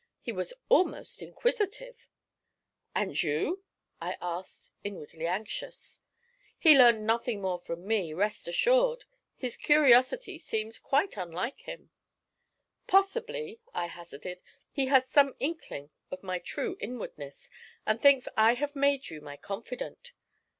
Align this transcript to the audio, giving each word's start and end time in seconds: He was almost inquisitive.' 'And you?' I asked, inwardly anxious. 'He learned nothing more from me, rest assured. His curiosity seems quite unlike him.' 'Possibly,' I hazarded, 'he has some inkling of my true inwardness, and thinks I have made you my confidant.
He 0.19 0.31
was 0.31 0.51
almost 0.67 1.21
inquisitive.' 1.21 2.07
'And 2.95 3.21
you?' 3.21 3.63
I 4.01 4.17
asked, 4.19 4.71
inwardly 4.83 5.27
anxious. 5.27 6.01
'He 6.57 6.75
learned 6.75 7.05
nothing 7.05 7.39
more 7.39 7.59
from 7.59 7.85
me, 7.85 8.11
rest 8.11 8.47
assured. 8.47 9.05
His 9.37 9.55
curiosity 9.57 10.39
seems 10.39 10.79
quite 10.79 11.17
unlike 11.17 11.59
him.' 11.67 11.91
'Possibly,' 12.87 13.59
I 13.75 13.85
hazarded, 13.85 14.41
'he 14.71 14.87
has 14.87 15.07
some 15.07 15.35
inkling 15.39 15.91
of 16.09 16.23
my 16.23 16.39
true 16.39 16.77
inwardness, 16.79 17.51
and 17.85 18.01
thinks 18.01 18.27
I 18.35 18.55
have 18.55 18.75
made 18.75 19.07
you 19.11 19.21
my 19.21 19.37
confidant. 19.37 20.13